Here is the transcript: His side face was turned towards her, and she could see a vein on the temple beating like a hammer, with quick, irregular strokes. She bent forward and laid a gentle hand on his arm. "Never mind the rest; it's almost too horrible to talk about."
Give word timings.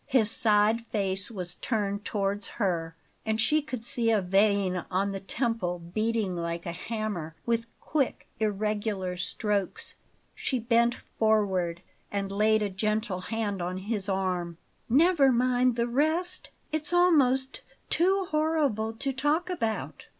His 0.07 0.31
side 0.31 0.83
face 0.87 1.29
was 1.29 1.53
turned 1.53 2.03
towards 2.05 2.47
her, 2.57 2.95
and 3.23 3.39
she 3.39 3.61
could 3.61 3.83
see 3.83 4.09
a 4.09 4.19
vein 4.19 4.83
on 4.89 5.11
the 5.11 5.19
temple 5.19 5.77
beating 5.77 6.35
like 6.35 6.65
a 6.65 6.71
hammer, 6.71 7.35
with 7.45 7.67
quick, 7.79 8.25
irregular 8.39 9.15
strokes. 9.15 9.93
She 10.33 10.57
bent 10.57 10.97
forward 11.19 11.83
and 12.11 12.31
laid 12.31 12.63
a 12.63 12.69
gentle 12.71 13.19
hand 13.21 13.61
on 13.61 13.77
his 13.77 14.09
arm. 14.09 14.57
"Never 14.89 15.31
mind 15.31 15.75
the 15.75 15.87
rest; 15.87 16.49
it's 16.71 16.93
almost 16.93 17.61
too 17.91 18.25
horrible 18.31 18.93
to 18.93 19.13
talk 19.13 19.51
about." 19.51 20.05